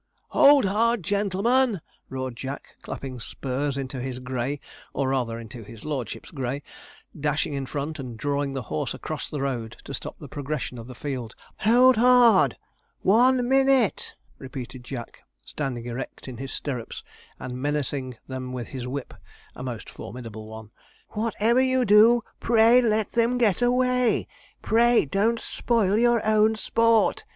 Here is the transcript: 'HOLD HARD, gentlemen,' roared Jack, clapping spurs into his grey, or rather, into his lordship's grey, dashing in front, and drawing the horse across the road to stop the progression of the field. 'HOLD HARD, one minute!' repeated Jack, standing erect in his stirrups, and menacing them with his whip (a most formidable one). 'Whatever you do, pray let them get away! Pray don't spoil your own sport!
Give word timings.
'HOLD 0.29 0.65
HARD, 0.65 1.03
gentlemen,' 1.03 1.79
roared 2.09 2.35
Jack, 2.35 2.75
clapping 2.81 3.19
spurs 3.19 3.77
into 3.77 4.01
his 4.01 4.17
grey, 4.17 4.59
or 4.93 5.09
rather, 5.09 5.37
into 5.37 5.63
his 5.63 5.85
lordship's 5.85 6.31
grey, 6.31 6.63
dashing 7.15 7.53
in 7.53 7.67
front, 7.67 7.99
and 7.99 8.17
drawing 8.17 8.53
the 8.53 8.63
horse 8.63 8.95
across 8.95 9.29
the 9.29 9.41
road 9.41 9.77
to 9.83 9.93
stop 9.93 10.17
the 10.17 10.27
progression 10.27 10.79
of 10.79 10.87
the 10.87 10.95
field. 10.95 11.35
'HOLD 11.57 11.97
HARD, 11.97 12.57
one 13.03 13.47
minute!' 13.47 14.15
repeated 14.39 14.83
Jack, 14.83 15.21
standing 15.45 15.85
erect 15.85 16.27
in 16.27 16.37
his 16.37 16.51
stirrups, 16.51 17.03
and 17.39 17.61
menacing 17.61 18.17
them 18.27 18.51
with 18.53 18.69
his 18.69 18.87
whip 18.87 19.13
(a 19.55 19.61
most 19.61 19.87
formidable 19.87 20.47
one). 20.47 20.71
'Whatever 21.09 21.61
you 21.61 21.85
do, 21.85 22.23
pray 22.39 22.81
let 22.81 23.11
them 23.11 23.37
get 23.37 23.61
away! 23.61 24.27
Pray 24.63 25.05
don't 25.05 25.39
spoil 25.39 25.95
your 25.95 26.25
own 26.25 26.55
sport! 26.55 27.23